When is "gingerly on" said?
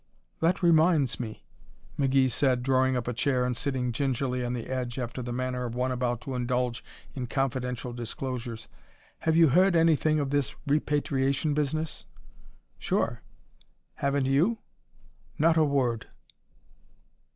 3.91-4.53